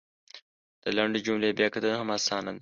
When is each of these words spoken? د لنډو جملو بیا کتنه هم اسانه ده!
د 0.83 0.85
لنډو 0.95 1.23
جملو 1.25 1.55
بیا 1.57 1.67
کتنه 1.73 1.95
هم 1.99 2.09
اسانه 2.17 2.51
ده! 2.55 2.59